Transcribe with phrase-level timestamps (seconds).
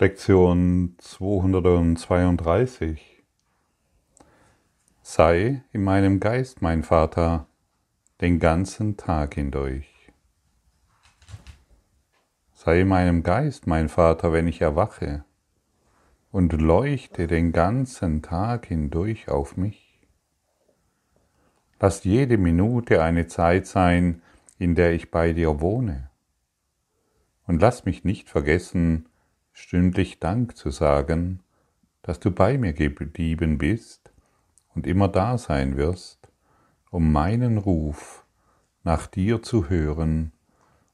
[0.00, 3.22] Lektion 232.
[5.02, 7.48] Sei in meinem Geist, mein Vater,
[8.22, 10.10] den ganzen Tag hindurch.
[12.54, 15.26] Sei in meinem Geist, mein Vater, wenn ich erwache,
[16.32, 20.00] und leuchte den ganzen Tag hindurch auf mich.
[21.78, 24.22] Lass jede Minute eine Zeit sein,
[24.58, 26.08] in der ich bei dir wohne.
[27.46, 29.09] Und lass mich nicht vergessen,
[29.52, 31.40] stündlich Dank zu sagen,
[32.02, 34.12] dass du bei mir geblieben bist
[34.74, 36.28] und immer da sein wirst,
[36.90, 38.24] um meinen Ruf
[38.82, 40.32] nach dir zu hören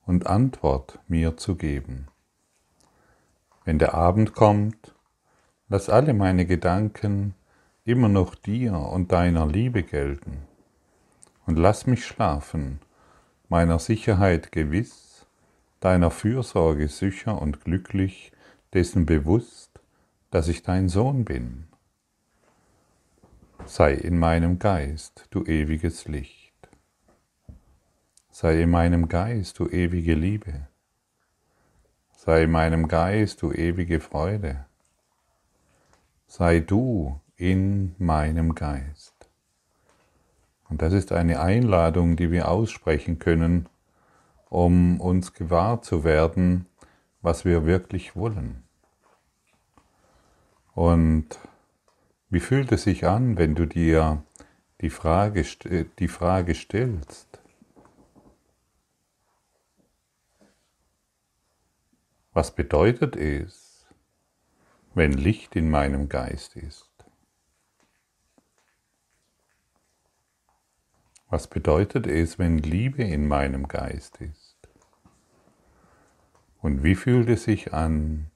[0.05, 2.09] und Antwort mir zu geben.
[3.65, 4.95] Wenn der Abend kommt,
[5.69, 7.35] lass alle meine Gedanken
[7.85, 10.43] immer noch dir und deiner Liebe gelten
[11.47, 12.81] und lass mich schlafen,
[13.49, 15.27] meiner Sicherheit gewiss,
[15.81, 18.33] deiner Fürsorge sicher und glücklich,
[18.77, 19.81] dessen bewusst,
[20.31, 21.65] dass ich dein Sohn bin.
[23.65, 26.53] Sei in meinem Geist, du ewiges Licht.
[28.31, 30.69] Sei in meinem Geist, du ewige Liebe.
[32.15, 34.67] Sei in meinem Geist, du ewige Freude.
[36.27, 39.15] Sei du in meinem Geist.
[40.69, 43.71] Und das ist eine Einladung, die wir aussprechen können,
[44.51, 46.67] um uns gewahr zu werden,
[47.23, 48.66] was wir wirklich wollen.
[50.77, 51.39] Und
[52.29, 54.23] wie fühlt es sich an, wenn du dir
[54.83, 55.43] die Frage,
[55.99, 57.41] die Frage stellst?
[62.35, 63.87] Was bedeutet es,
[64.93, 66.93] wenn Licht in meinem Geist ist?
[71.31, 74.59] Was bedeutet es, wenn Liebe in meinem Geist ist?
[76.61, 78.31] Und wie fühlt es sich an,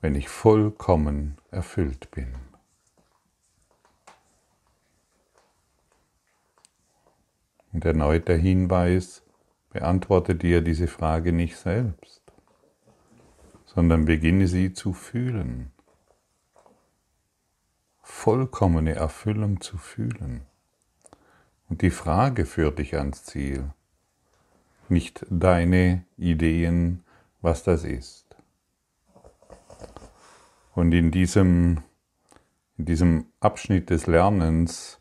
[0.00, 2.34] wenn ich vollkommen erfüllt bin?
[7.72, 9.22] Und erneut der Hinweis,
[9.70, 12.22] beantworte dir diese Frage nicht selbst,
[13.66, 15.70] sondern beginne sie zu fühlen.
[18.02, 20.42] Vollkommene Erfüllung zu fühlen.
[21.68, 23.70] Und die Frage führt dich ans Ziel
[24.90, 27.04] nicht deine Ideen,
[27.40, 28.27] was das ist.
[30.78, 31.82] Und in diesem,
[32.76, 35.00] in diesem Abschnitt des Lernens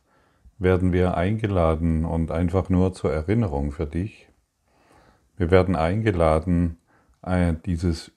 [0.57, 4.27] werden wir eingeladen und einfach nur zur Erinnerung für dich.
[5.35, 6.79] Wir werden eingeladen,
[7.21, 8.11] äh, dieses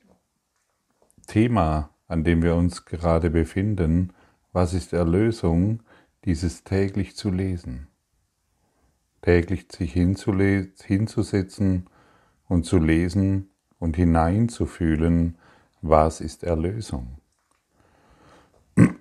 [1.27, 4.15] Thema, an dem wir uns gerade befinden,
[4.55, 5.83] was ist Erlösung,
[6.25, 7.89] dieses täglich zu lesen
[9.23, 11.91] täglich sich hinzusetzen
[12.49, 15.37] und zu lesen und hineinzufühlen,
[15.83, 17.20] was ist Erlösung.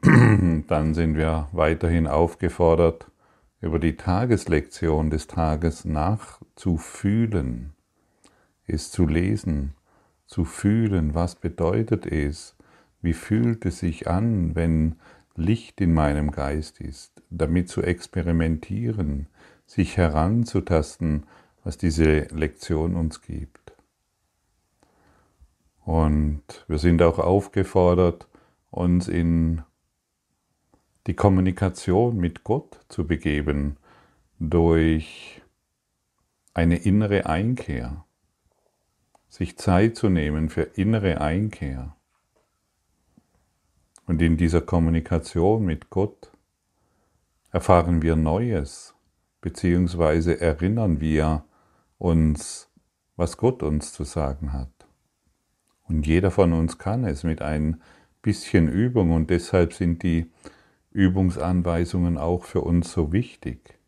[0.68, 3.12] Dann sind wir weiterhin aufgefordert,
[3.60, 7.74] über die Tageslektion des Tages nachzufühlen,
[8.66, 9.74] es zu lesen,
[10.26, 12.56] zu fühlen, was bedeutet es,
[13.02, 14.96] wie fühlt es sich an, wenn
[15.36, 19.28] Licht in meinem Geist ist, damit zu experimentieren,
[19.66, 21.26] sich heranzutasten,
[21.64, 23.74] was diese Lektion uns gibt.
[25.84, 28.28] Und wir sind auch aufgefordert,
[28.72, 29.64] uns in
[31.08, 33.78] die Kommunikation mit Gott zu begeben
[34.40, 35.42] durch
[36.54, 38.06] eine innere Einkehr,
[39.28, 41.96] sich Zeit zu nehmen für innere Einkehr.
[44.06, 46.32] Und in dieser Kommunikation mit Gott
[47.52, 48.96] erfahren wir Neues
[49.42, 51.46] beziehungsweise erinnern wir
[51.98, 52.70] uns,
[53.16, 54.72] was Gott uns zu sagen hat.
[55.88, 57.81] Und jeder von uns kann es mit ein
[58.22, 60.30] bisschen Übung und deshalb sind die
[60.92, 63.80] Übungsanweisungen auch für uns so wichtig.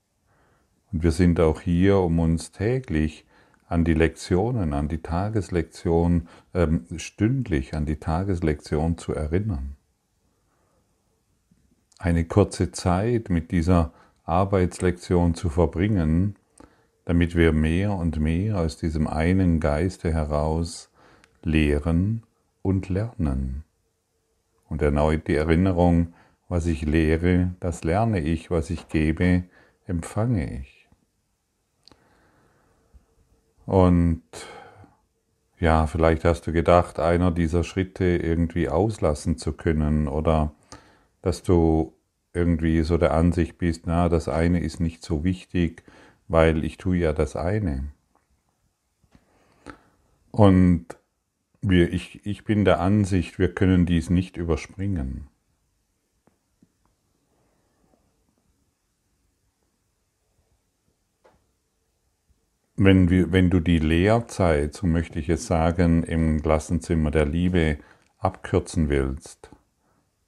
[0.92, 3.26] Und wir sind auch hier, um uns täglich
[3.68, 6.68] an die Lektionen, an die Tageslektion, äh,
[6.98, 9.78] stündlich an die Tageslektion zu erinnern.
[11.98, 13.94] Eine kurze Zeit mit dieser
[14.26, 16.36] Arbeitslektion zu verbringen,
[17.06, 20.90] damit wir mehr und mehr aus diesem einen Geiste heraus
[21.44, 22.24] lehren
[22.62, 23.64] und lernen.
[24.68, 26.14] Und erneut die Erinnerung,
[26.52, 29.46] was ich lehre, das lerne ich, was ich gebe,
[29.88, 30.90] empfange ich.
[33.66, 34.22] Und
[35.62, 40.54] ja, vielleicht hast du gedacht, einer dieser Schritte irgendwie auslassen zu können oder
[41.22, 41.94] dass du
[42.34, 45.84] irgendwie so der Ansicht bist, na, das eine ist nicht so wichtig,
[46.28, 47.94] weil ich tue ja das eine.
[50.32, 50.88] Und
[51.62, 55.31] wir, ich, ich bin der Ansicht, wir können dies nicht überspringen.
[62.84, 67.78] Wenn, wir, wenn du die Lehrzeit, so möchte ich es sagen, im Klassenzimmer der Liebe
[68.18, 69.52] abkürzen willst,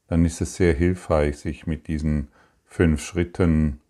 [0.05, 2.27] dann ist es sehr hilfreich, sich mit diesen
[2.63, 3.81] fünf Schritten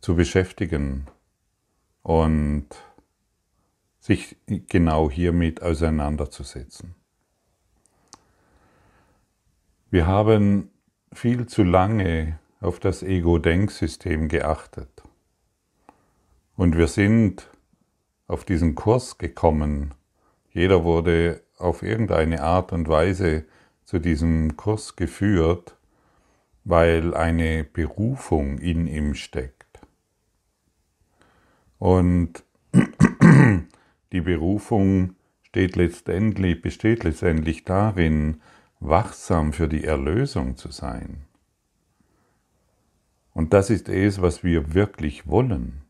[0.00, 1.08] zu beschäftigen
[2.04, 2.68] und
[3.98, 6.94] sich genau hiermit auseinanderzusetzen.
[9.90, 10.70] Wir haben
[11.12, 14.91] viel zu lange auf das Ego-Denksystem geachtet.
[16.56, 17.50] Und wir sind
[18.26, 19.94] auf diesen Kurs gekommen.
[20.50, 23.44] Jeder wurde auf irgendeine Art und Weise
[23.84, 25.76] zu diesem Kurs geführt,
[26.64, 29.80] weil eine Berufung in ihm steckt.
[31.78, 32.44] Und
[34.12, 38.40] die Berufung steht letztendlich, besteht letztendlich darin,
[38.78, 41.24] wachsam für die Erlösung zu sein.
[43.34, 45.81] Und das ist es, was wir wirklich wollen.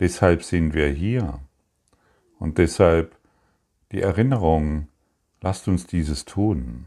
[0.00, 1.40] Deshalb sind wir hier.
[2.38, 3.16] Und deshalb
[3.92, 4.88] die Erinnerung,
[5.40, 6.86] lasst uns dieses tun.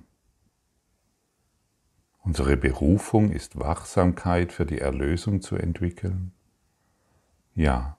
[2.24, 6.32] Unsere Berufung ist Wachsamkeit für die Erlösung zu entwickeln?
[7.54, 7.98] Ja,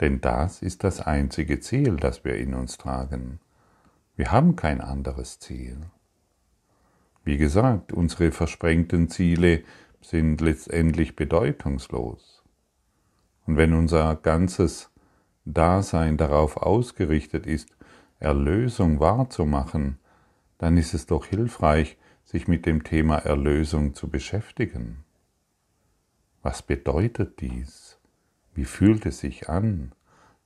[0.00, 3.40] denn das ist das einzige Ziel, das wir in uns tragen.
[4.16, 5.78] Wir haben kein anderes Ziel.
[7.24, 9.64] Wie gesagt, unsere versprengten Ziele
[10.00, 12.33] sind letztendlich bedeutungslos.
[13.46, 14.90] Und wenn unser ganzes
[15.44, 17.76] Dasein darauf ausgerichtet ist,
[18.18, 19.98] Erlösung wahrzumachen,
[20.58, 25.04] dann ist es doch hilfreich, sich mit dem Thema Erlösung zu beschäftigen.
[26.42, 27.98] Was bedeutet dies?
[28.54, 29.92] Wie fühlt es sich an?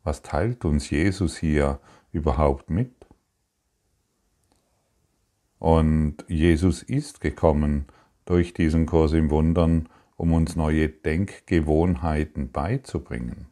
[0.02, 1.80] Was teilt uns Jesus hier
[2.12, 2.92] überhaupt mit?
[5.58, 7.86] Und Jesus ist gekommen
[8.24, 13.46] durch diesen Kurs im Wundern, um uns neue Denkgewohnheiten beizubringen.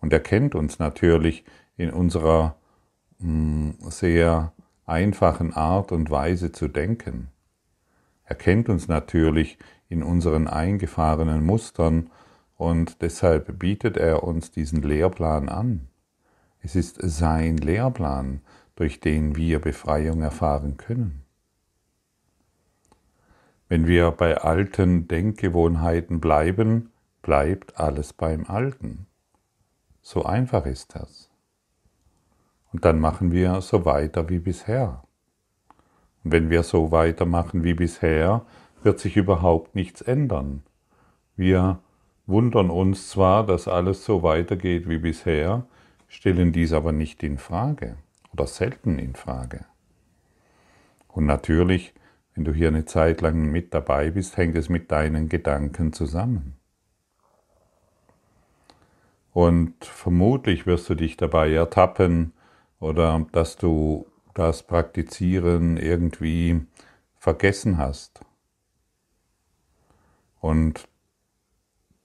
[0.00, 1.44] Und er kennt uns natürlich
[1.76, 2.56] in unserer
[3.18, 4.52] mh, hm, sehr
[4.86, 7.28] einfachen Art und Weise zu denken.
[8.24, 9.58] Er kennt uns natürlich
[9.90, 12.10] in unseren eingefahrenen Mustern
[12.56, 15.88] und deshalb bietet er uns diesen Lehrplan an.
[16.62, 18.40] Es ist sein Lehrplan,
[18.76, 21.27] durch den wir Befreiung erfahren können.
[23.68, 29.06] Wenn wir bei alten Denkgewohnheiten bleiben, bleibt alles beim Alten.
[30.00, 31.28] So einfach ist das.
[32.72, 35.02] Und dann machen wir so weiter wie bisher.
[36.24, 38.46] Und wenn wir so weitermachen wie bisher,
[38.82, 40.62] wird sich überhaupt nichts ändern.
[41.36, 41.78] Wir
[42.26, 45.66] wundern uns zwar, dass alles so weitergeht wie bisher,
[46.08, 47.96] stellen dies aber nicht in Frage
[48.32, 49.66] oder selten in Frage.
[51.08, 51.92] Und natürlich
[52.38, 56.56] wenn du hier eine Zeit lang mit dabei bist, hängt es mit deinen Gedanken zusammen.
[59.32, 62.32] Und vermutlich wirst du dich dabei ertappen
[62.78, 66.64] oder dass du das Praktizieren irgendwie
[67.16, 68.20] vergessen hast.
[70.38, 70.86] Und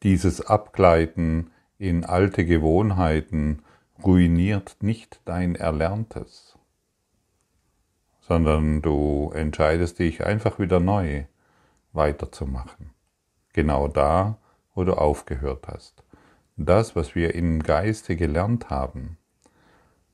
[0.01, 3.61] dieses Abgleiten in alte Gewohnheiten
[4.03, 6.52] ruiniert nicht dein Erlerntes
[8.27, 11.25] sondern du entscheidest dich einfach wieder neu
[11.91, 12.91] weiterzumachen.
[13.51, 14.37] Genau da,
[14.73, 16.03] wo du aufgehört hast.
[16.55, 19.17] Das, was wir im Geiste gelernt haben,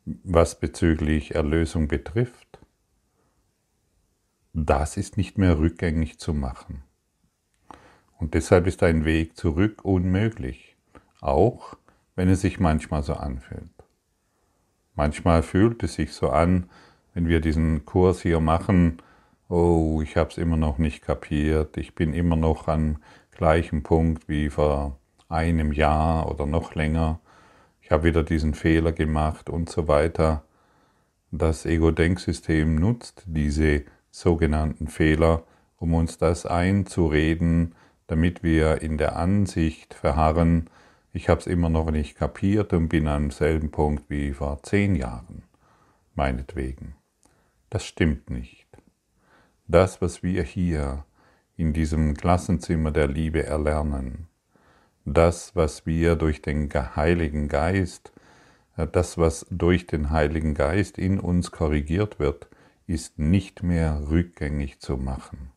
[0.05, 2.59] was bezüglich Erlösung betrifft,
[4.53, 6.83] das ist nicht mehr rückgängig zu machen.
[8.17, 10.75] Und deshalb ist ein Weg zurück unmöglich,
[11.21, 11.75] auch
[12.15, 13.69] wenn es sich manchmal so anfühlt.
[14.95, 16.69] Manchmal fühlt es sich so an,
[17.19, 19.01] wenn wir diesen Kurs hier machen,
[19.49, 22.99] oh, ich habe es immer noch nicht kapiert, ich bin immer noch am
[23.31, 24.97] gleichen Punkt wie vor
[25.27, 27.19] einem Jahr oder noch länger,
[27.81, 30.43] ich habe wieder diesen Fehler gemacht und so weiter.
[31.29, 35.43] Das Ego-Denksystem nutzt diese sogenannten Fehler,
[35.75, 37.75] um uns das einzureden,
[38.07, 40.69] damit wir in der Ansicht verharren,
[41.11, 44.95] ich habe es immer noch nicht kapiert und bin am selben Punkt wie vor zehn
[44.95, 45.43] Jahren,
[46.15, 46.95] meinetwegen.
[47.69, 48.67] Das stimmt nicht.
[49.67, 51.05] Das, was wir hier
[51.55, 54.27] in diesem Klassenzimmer der Liebe erlernen,
[55.05, 58.11] das, was wir durch den Heiligen Geist,
[58.77, 62.47] äh, das, was durch den Heiligen Geist in uns korrigiert wird,
[62.87, 65.51] ist nicht mehr rückgängig zu machen.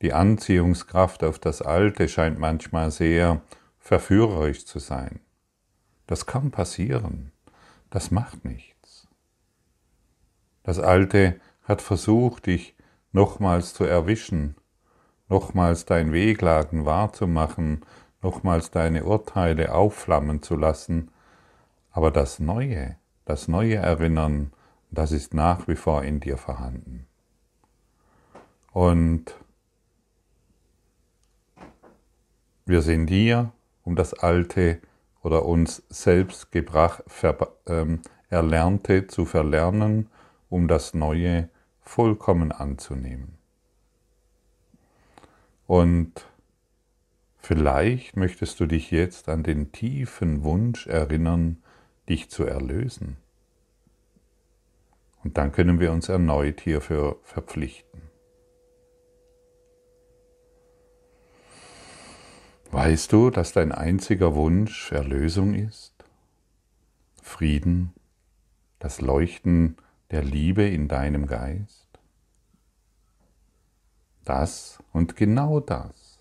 [0.00, 3.42] Die Anziehungskraft auf das Alte scheint manchmal sehr
[3.78, 5.20] verführerisch zu sein.
[6.06, 7.32] Das kann passieren.
[7.90, 8.77] Das macht nichts.
[10.68, 12.76] Das Alte hat versucht, dich
[13.12, 14.54] nochmals zu erwischen,
[15.30, 17.86] nochmals dein Wehklagen wahrzumachen,
[18.20, 21.10] nochmals deine Urteile aufflammen zu lassen,
[21.90, 24.52] aber das Neue, das neue Erinnern,
[24.90, 27.06] das ist nach wie vor in dir vorhanden.
[28.70, 29.34] Und
[32.66, 33.52] wir sind hier,
[33.84, 34.82] um das Alte
[35.22, 40.10] oder uns selbst gebracht, ver, ähm, Erlernte zu verlernen,
[40.48, 41.48] um das Neue
[41.80, 43.38] vollkommen anzunehmen.
[45.66, 46.26] Und
[47.36, 51.62] vielleicht möchtest du dich jetzt an den tiefen Wunsch erinnern,
[52.08, 53.16] dich zu erlösen.
[55.24, 58.00] Und dann können wir uns erneut hierfür verpflichten.
[62.70, 65.94] Weißt du, dass dein einziger Wunsch Erlösung ist?
[67.22, 67.94] Frieden,
[68.78, 69.76] das Leuchten
[70.10, 71.86] der Liebe in deinem Geist?
[74.24, 76.18] Das und genau das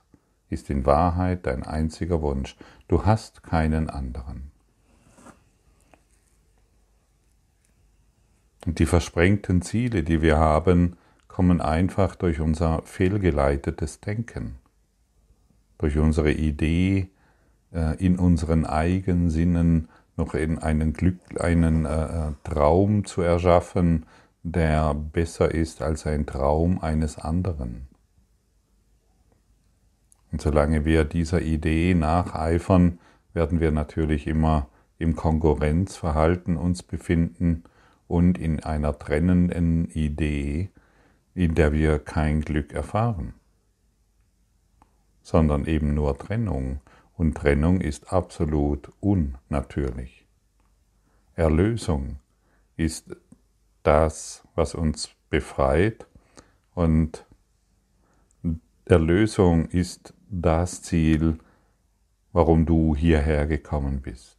[0.50, 2.56] ist in Wahrheit dein einziger Wunsch.
[2.88, 4.52] Du hast keinen anderen.
[8.66, 14.58] Und die versprengten Ziele, die wir haben, kommen einfach durch unser fehlgeleitetes Denken,
[15.78, 17.10] durch unsere Idee,
[17.74, 24.06] äh, in unseren Eigensinnen noch in einen, Glück, einen äh, Traum zu erschaffen,
[24.44, 27.88] der besser ist als ein Traum eines anderen.
[30.32, 33.00] Und solange wir dieser Idee nacheifern,
[33.34, 37.64] werden wir natürlich immer im Konkurrenzverhalten uns befinden
[38.08, 40.70] und in einer trennenden Idee,
[41.36, 43.34] in der wir kein Glück erfahren,
[45.22, 46.80] sondern eben nur Trennung.
[47.18, 50.26] Und Trennung ist absolut unnatürlich.
[51.36, 52.20] Erlösung
[52.78, 53.16] ist
[53.84, 56.08] das, was uns befreit.
[56.74, 57.26] Und
[58.86, 61.40] Erlösung ist das Ziel,
[62.32, 64.38] warum du hierher gekommen bist,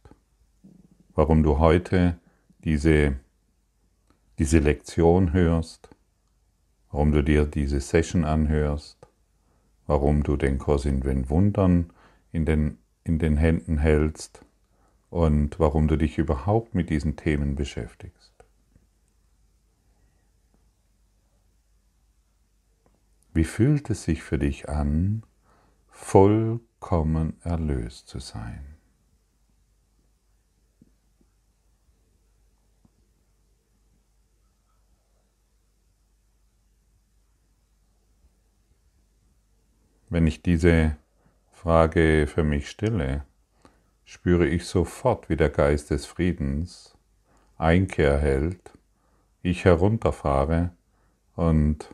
[1.13, 2.17] warum du heute
[2.63, 3.19] diese
[4.39, 5.89] diese Lektion hörst,
[6.91, 9.05] warum du dir diese Session anhörst,
[9.85, 11.91] warum du den Kurs in den Wundern
[12.31, 14.45] in den, in den Händen hältst
[15.09, 18.33] und warum du dich überhaupt mit diesen Themen beschäftigst.
[23.33, 25.23] Wie fühlt es sich für dich an,
[25.87, 28.75] vollkommen erlöst zu sein?
[40.09, 40.97] Wenn ich diese
[41.61, 43.25] Frage für mich stelle,
[44.05, 46.97] spüre ich sofort, wie der Geist des Friedens
[47.57, 48.71] Einkehr hält,
[49.41, 50.71] ich herunterfahre
[51.35, 51.93] und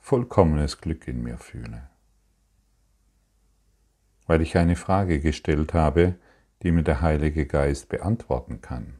[0.00, 1.88] vollkommenes Glück in mir fühle.
[4.26, 6.16] Weil ich eine Frage gestellt habe,
[6.64, 8.99] die mir der Heilige Geist beantworten kann.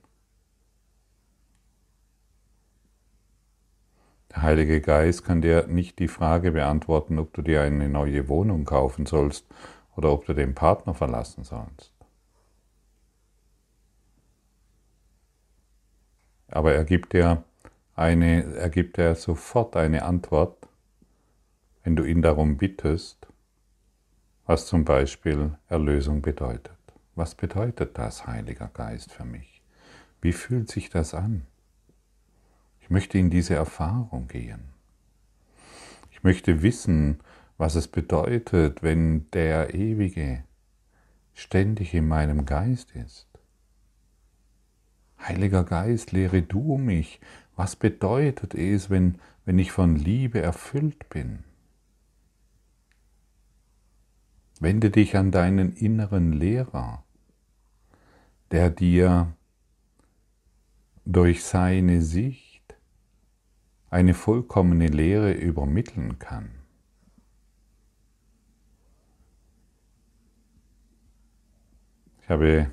[4.30, 8.64] Der Heilige Geist kann dir nicht die Frage beantworten, ob du dir eine neue Wohnung
[8.64, 9.44] kaufen sollst
[9.96, 11.92] oder ob du den Partner verlassen sollst.
[16.48, 17.44] Aber er gibt dir,
[17.94, 20.68] eine, er gibt dir sofort eine Antwort,
[21.82, 23.26] wenn du ihn darum bittest,
[24.46, 26.72] was zum Beispiel Erlösung bedeutet.
[27.14, 29.62] Was bedeutet das, Heiliger Geist, für mich?
[30.20, 31.46] Wie fühlt sich das an?
[32.90, 34.64] Ich möchte in diese Erfahrung gehen.
[36.10, 37.20] Ich möchte wissen,
[37.56, 40.42] was es bedeutet, wenn der Ewige
[41.32, 43.28] ständig in meinem Geist ist.
[45.20, 47.20] Heiliger Geist, lehre du mich,
[47.54, 51.44] was bedeutet es, wenn, wenn ich von Liebe erfüllt bin?
[54.58, 57.04] Wende dich an deinen inneren Lehrer,
[58.50, 59.32] der dir
[61.04, 62.49] durch seine Sicht
[63.90, 66.50] eine vollkommene Lehre übermitteln kann.
[72.22, 72.70] Ich habe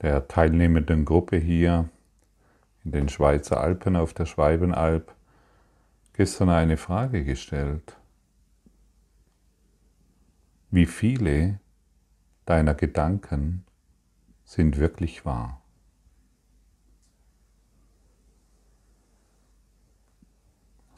[0.00, 1.88] der teilnehmenden Gruppe hier
[2.84, 5.14] in den Schweizer Alpen auf der Schweibenalb
[6.12, 7.96] gestern eine Frage gestellt.
[10.70, 11.58] Wie viele
[12.46, 13.64] deiner Gedanken
[14.44, 15.61] sind wirklich wahr?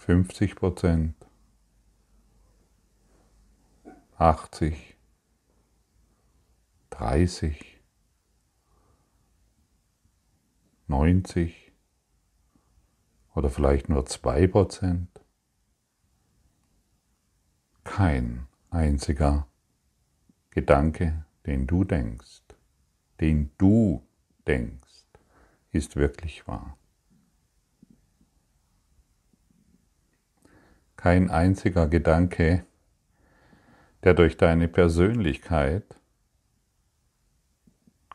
[0.05, 1.15] 50 Prozent,
[4.19, 4.99] 80,
[6.91, 7.81] 30,
[10.89, 11.73] 90
[13.35, 15.07] oder vielleicht nur 2%?
[17.85, 19.49] Kein einziger
[20.51, 22.43] Gedanke, den du denkst,
[23.23, 24.07] den du
[24.47, 25.07] denkst,
[25.73, 26.77] ist wirklich wahr.
[31.05, 32.65] Kein einziger Gedanke,
[34.05, 36.01] der durch deine Persönlichkeit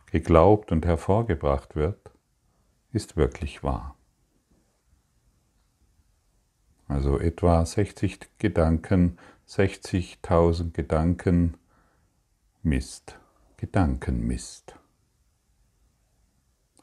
[0.08, 2.10] geglaubt und hervorgebracht wird,
[2.92, 3.96] ist wirklich wahr.
[6.88, 11.58] Also etwa 60 Gedanken, 60.000 Gedanken
[12.64, 13.20] Mist,
[13.58, 14.80] Gedankenmist.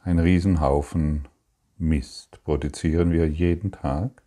[0.03, 1.27] Ein Riesenhaufen
[1.79, 4.23] Mist produzieren wir jeden Tag.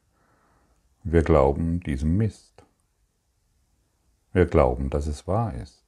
[1.03, 2.63] Wir glauben diesem Mist.
[4.33, 5.83] Wir glauben, dass es wahr ist.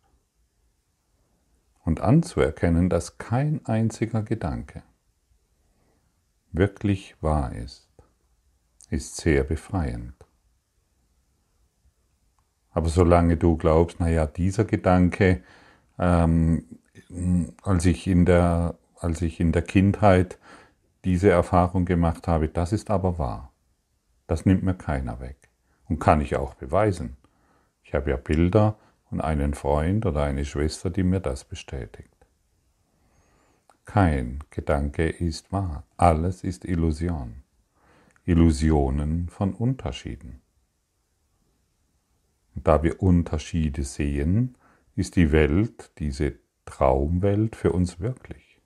[1.84, 4.84] Und anzuerkennen, dass kein einziger Gedanke
[6.52, 7.90] wirklich wahr ist,
[8.90, 10.14] ist sehr befreiend.
[12.72, 15.44] Aber solange du glaubst, naja, dieser Gedanke,
[16.00, 16.66] ähm,
[17.64, 20.38] als, ich in der, als ich in der Kindheit
[21.04, 23.51] diese Erfahrung gemacht habe, das ist aber wahr.
[24.32, 25.50] Das nimmt mir keiner weg.
[25.90, 27.18] Und kann ich auch beweisen.
[27.84, 32.16] Ich habe ja Bilder und einen Freund oder eine Schwester, die mir das bestätigt.
[33.84, 35.84] Kein Gedanke ist wahr.
[35.98, 37.44] Alles ist Illusion.
[38.24, 40.42] Illusionen von Unterschieden.
[42.56, 44.58] Und da wir Unterschiede sehen,
[44.96, 48.62] ist die Welt, diese Traumwelt für uns wirklich.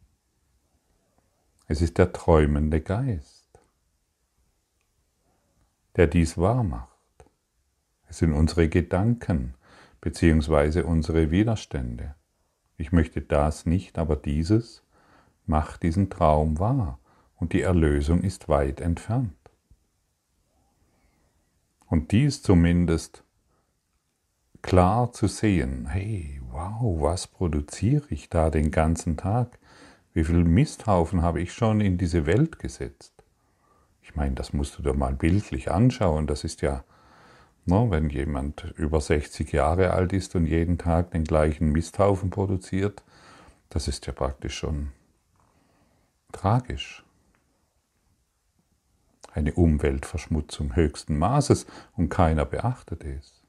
[1.65, 3.44] Es ist der träumende Geist,
[5.95, 6.89] der dies wahr macht.
[8.07, 9.55] Es sind unsere Gedanken
[10.01, 12.15] beziehungsweise unsere Widerstände.
[12.77, 14.83] Ich möchte das nicht, aber dieses
[15.45, 16.99] macht diesen Traum wahr
[17.37, 19.33] und die Erlösung ist weit entfernt.
[21.87, 23.23] Und dies zumindest
[24.61, 29.59] klar zu sehen, hey, wow, was produziere ich da den ganzen Tag?
[30.13, 33.14] Wie viel Misthaufen habe ich schon in diese Welt gesetzt?
[34.05, 36.27] Ich meine, das musst du dir mal bildlich anschauen.
[36.27, 36.83] Das ist ja,
[37.65, 43.03] ne, wenn jemand über 60 Jahre alt ist und jeden Tag den gleichen Misthaufen produziert,
[43.69, 44.91] das ist ja praktisch schon
[46.31, 47.03] tragisch.
[49.33, 51.65] Eine Umweltverschmutzung höchsten Maßes
[51.97, 53.41] und keiner beachtet es.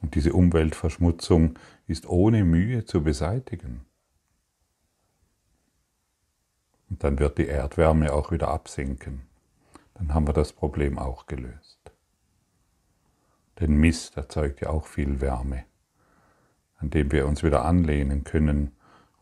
[0.00, 1.58] Und diese Umweltverschmutzung
[1.88, 3.84] ist ohne Mühe zu beseitigen.
[6.90, 9.22] Und dann wird die Erdwärme auch wieder absinken.
[9.94, 11.78] Dann haben wir das Problem auch gelöst.
[13.60, 15.64] Denn Mist erzeugt ja auch viel Wärme,
[16.78, 18.72] an dem wir uns wieder anlehnen können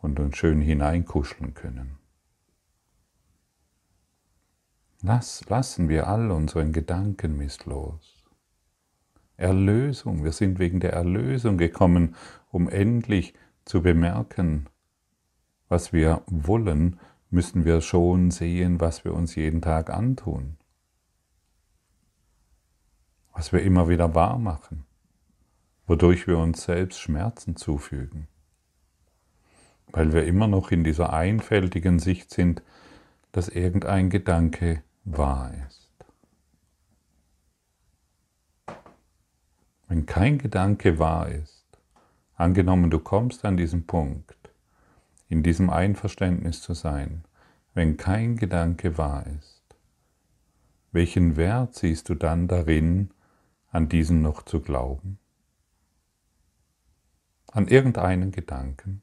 [0.00, 1.98] und uns schön hineinkuscheln können.
[5.02, 8.22] Lass, lassen wir all unseren Gedankenmist los.
[9.36, 10.22] Erlösung.
[10.22, 12.14] Wir sind wegen der Erlösung gekommen,
[12.50, 14.68] um endlich zu bemerken,
[15.68, 17.00] was wir wollen,
[17.32, 20.58] müssen wir schon sehen, was wir uns jeden Tag antun.
[23.32, 24.84] Was wir immer wieder wahr machen,
[25.86, 28.28] wodurch wir uns selbst Schmerzen zufügen.
[29.90, 32.62] Weil wir immer noch in dieser einfältigen Sicht sind,
[33.32, 35.88] dass irgendein Gedanke wahr ist.
[39.88, 41.64] Wenn kein Gedanke wahr ist,
[42.34, 44.41] angenommen du kommst an diesen Punkt,
[45.32, 47.24] in diesem Einverständnis zu sein,
[47.72, 49.64] wenn kein Gedanke wahr ist,
[50.92, 53.08] welchen Wert siehst du dann darin,
[53.70, 55.18] an diesen noch zu glauben?
[57.50, 59.00] An irgendeinen Gedanken?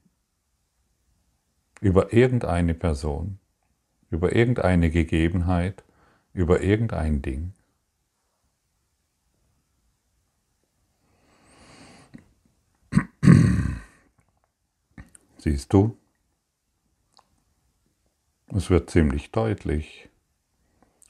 [1.82, 3.40] Über irgendeine Person?
[4.12, 5.84] Über irgendeine Gegebenheit?
[6.34, 7.54] Über irgendein Ding?
[15.40, 15.98] Siehst du?
[18.52, 20.10] Es wird ziemlich deutlich.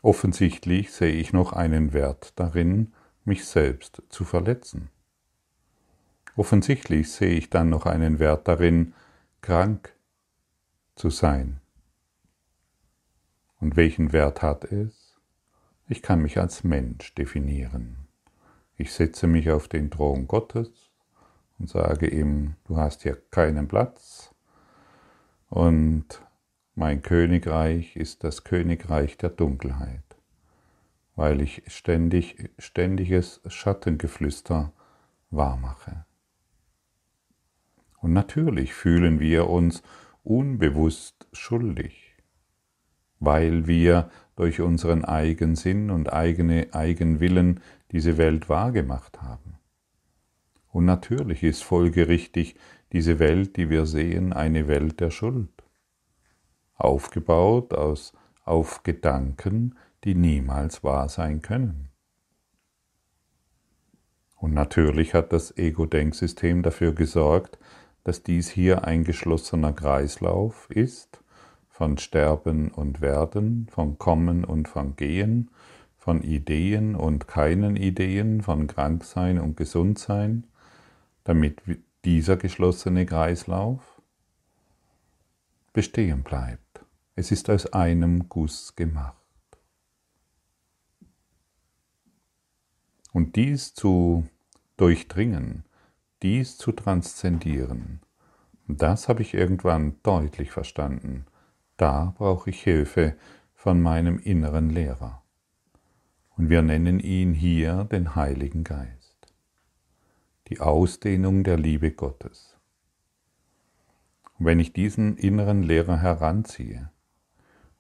[0.02, 4.90] Offensichtlich sehe ich noch einen Wert darin, mich selbst zu verletzen.
[6.36, 8.94] Offensichtlich sehe ich dann noch einen Wert darin,
[9.42, 9.94] krank
[10.96, 11.62] zu sein.
[13.62, 15.18] Und welchen Wert hat es?
[15.88, 18.08] Ich kann mich als Mensch definieren.
[18.76, 20.92] Ich setze mich auf den Thron Gottes
[21.58, 24.34] und sage ihm, du hast hier keinen Platz
[25.50, 26.22] und
[26.80, 30.16] mein Königreich ist das Königreich der Dunkelheit,
[31.18, 34.72] weil ich ständig, ständiges Schattengeflüster
[35.30, 36.06] wahrmache.
[38.00, 39.84] Und natürlich fühlen wir uns
[40.24, 42.16] unbewusst schuldig,
[43.20, 47.60] weil wir durch unseren Eigensinn und eigene Eigenwillen
[47.92, 49.58] diese Welt wahrgemacht haben.
[50.70, 52.56] Und natürlich ist folgerichtig
[52.94, 55.59] diese Welt, die wir sehen, eine Welt der Schuld,
[56.80, 58.14] aufgebaut aus,
[58.46, 61.90] auf Gedanken, die niemals wahr sein können.
[64.38, 67.60] Und natürlich hat das Ego-Denksystem dafür gesorgt,
[68.04, 71.22] dass dies hier ein geschlossener Kreislauf ist,
[71.68, 75.52] von Sterben und Werden, von Kommen und von Gehen,
[75.98, 80.48] von Ideen und keinen Ideen, von Kranksein und Gesundsein,
[81.24, 81.62] damit
[82.06, 83.99] dieser geschlossene Kreislauf
[85.74, 86.86] bestehen bleibt.
[87.16, 89.16] Es ist aus einem Guss gemacht.
[93.12, 94.28] Und dies zu
[94.78, 95.66] durchdringen,
[96.22, 98.02] dies zu transzendieren,
[98.68, 101.26] das habe ich irgendwann deutlich verstanden.
[101.76, 103.18] Da brauche ich Hilfe
[103.56, 105.24] von meinem inneren Lehrer.
[106.38, 109.34] Und wir nennen ihn hier den Heiligen Geist.
[110.50, 112.59] Die Ausdehnung der Liebe Gottes.
[114.40, 116.90] Und wenn ich diesen inneren Lehrer heranziehe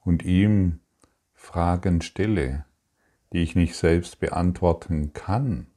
[0.01, 0.79] und ihm
[1.33, 2.65] Fragen stelle,
[3.31, 5.67] die ich nicht selbst beantworten kann,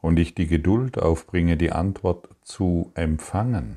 [0.00, 3.76] und ich die Geduld aufbringe, die Antwort zu empfangen.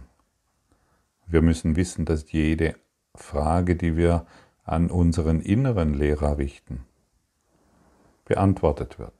[1.26, 2.76] Wir müssen wissen, dass jede
[3.16, 4.26] Frage, die wir
[4.64, 6.86] an unseren inneren Lehrer richten,
[8.26, 9.14] beantwortet wird.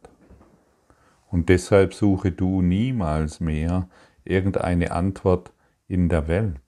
[1.30, 3.90] Und deshalb suche du niemals mehr
[4.24, 5.52] irgendeine Antwort
[5.88, 6.60] in der Welt.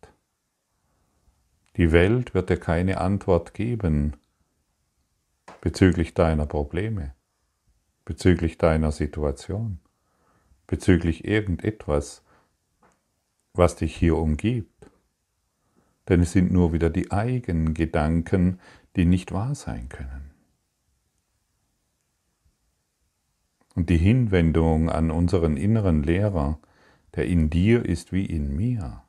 [1.78, 4.16] Die Welt wird dir keine Antwort geben
[5.62, 7.16] bezüglich deiner Probleme,
[8.06, 9.80] bezüglich deiner Situation
[10.68, 12.24] bezüglich irgendetwas,
[13.54, 14.90] was dich hier umgibt.
[16.10, 18.60] Denn es sind nur wieder die eigenen Gedanken,
[18.96, 20.32] die nicht wahr sein können.
[23.76, 26.60] Und die Hinwendung an unseren inneren Lehrer,
[27.16, 29.04] der in dir ist wie in mir,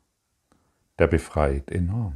[0.99, 2.15] der befreit enorm.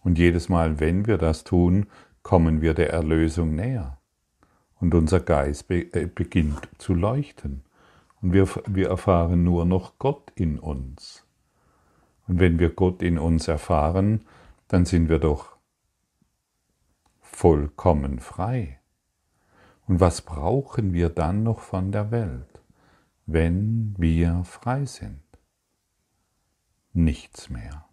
[0.00, 1.86] Und jedes Mal, wenn wir das tun,
[2.22, 3.98] kommen wir der Erlösung näher
[4.80, 7.62] und unser Geist äh, beginnt zu leuchten.
[8.20, 11.24] Und wir, wir erfahren nur noch Gott in uns.
[12.26, 14.24] Und wenn wir Gott in uns erfahren,
[14.68, 15.56] dann sind wir doch
[17.20, 18.80] vollkommen frei.
[19.86, 22.51] Und was brauchen wir dann noch von der Welt,
[23.26, 25.22] wenn wir frei sind?
[26.92, 27.86] Nichts mehr.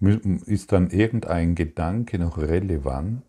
[0.00, 3.24] Ist dann irgendein Gedanke noch relevant?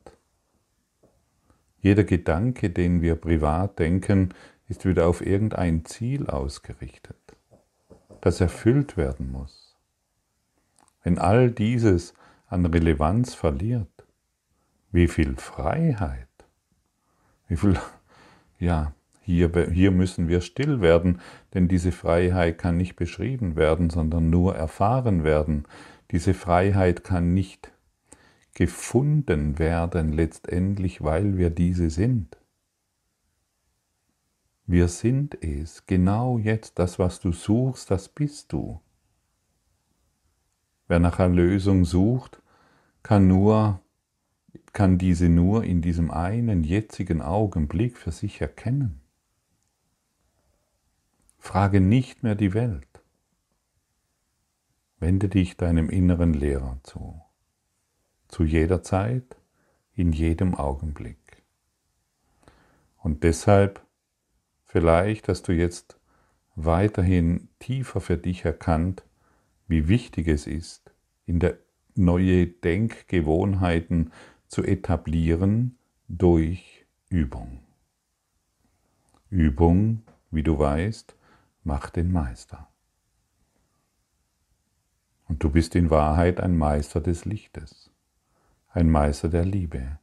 [1.81, 4.33] Jeder Gedanke, den wir privat denken,
[4.67, 7.17] ist wieder auf irgendein Ziel ausgerichtet,
[8.21, 9.75] das erfüllt werden muss.
[11.03, 12.13] Wenn all dieses
[12.47, 14.05] an Relevanz verliert,
[14.91, 16.27] wie viel Freiheit,
[17.47, 17.79] wie viel,
[18.59, 18.93] ja,
[19.29, 21.21] hier, hier müssen wir still werden,
[21.53, 25.67] denn diese Freiheit kann nicht beschrieben werden, sondern nur erfahren werden.
[26.11, 27.71] Diese Freiheit kann nicht
[28.53, 32.37] gefunden werden letztendlich, weil wir diese sind.
[34.65, 38.81] Wir sind es, genau jetzt das, was du suchst, das bist du.
[40.87, 42.41] Wer nach Erlösung sucht,
[43.03, 43.79] kann nur
[44.73, 48.98] kann diese nur in diesem einen jetzigen Augenblick für sich erkennen.
[51.39, 52.85] Frage nicht mehr die Welt.
[54.99, 57.21] Wende dich deinem inneren Lehrer zu
[58.29, 59.35] zu jeder Zeit,
[59.95, 61.43] in jedem Augenblick.
[62.97, 63.85] Und deshalb
[64.63, 65.99] vielleicht hast du jetzt
[66.55, 69.03] weiterhin tiefer für dich erkannt,
[69.67, 70.93] wie wichtig es ist,
[71.25, 71.57] in der
[71.95, 74.13] neue Denkgewohnheiten
[74.47, 77.59] zu etablieren durch Übung.
[79.29, 81.15] Übung, wie du weißt,
[81.69, 82.67] macht den Meister.
[85.27, 87.89] Und du bist in Wahrheit ein Meister des Lichtes
[88.71, 89.99] ein Meister der Liebe.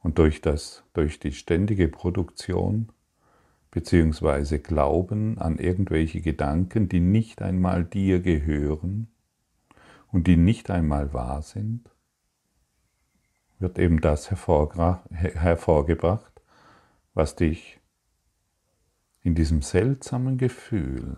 [0.00, 2.90] Und durch, das, durch die ständige Produktion
[3.70, 9.08] beziehungsweise Glauben an irgendwelche Gedanken, die nicht einmal dir gehören
[10.10, 11.88] und die nicht einmal wahr sind,
[13.58, 16.32] wird eben das hervorgebracht,
[17.14, 17.79] was dich
[19.22, 21.16] in diesem seltsamen Gefühl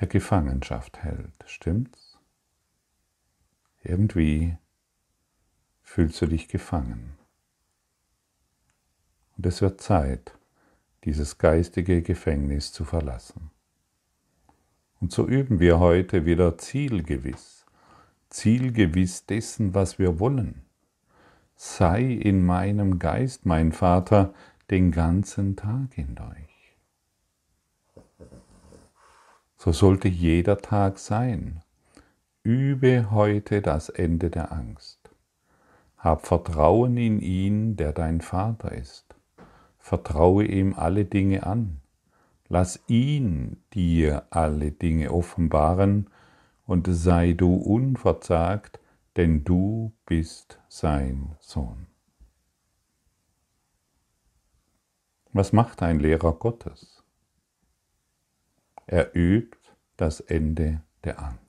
[0.00, 1.44] der Gefangenschaft hält.
[1.46, 2.18] Stimmt's?
[3.82, 4.56] Irgendwie
[5.82, 7.16] fühlst du dich gefangen.
[9.36, 10.36] Und es wird Zeit,
[11.04, 13.50] dieses geistige Gefängnis zu verlassen.
[15.00, 17.66] Und so üben wir heute wieder zielgewiss,
[18.30, 20.62] zielgewiss dessen, was wir wollen.
[21.56, 24.32] Sei in meinem Geist, mein Vater,
[24.70, 26.76] den ganzen Tag hindurch.
[29.56, 31.62] So sollte jeder Tag sein.
[32.42, 34.98] Übe heute das Ende der Angst.
[35.96, 39.14] Hab Vertrauen in ihn, der dein Vater ist.
[39.78, 41.80] Vertraue ihm alle Dinge an.
[42.48, 46.10] Lass ihn dir alle Dinge offenbaren
[46.66, 48.80] und sei du unverzagt,
[49.16, 51.86] denn du bist sein Sohn.
[55.36, 57.02] Was macht ein Lehrer Gottes?
[58.86, 59.58] Er übt
[59.96, 61.43] das Ende der Angst.